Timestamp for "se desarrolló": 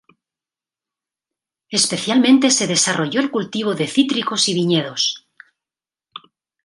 2.49-3.21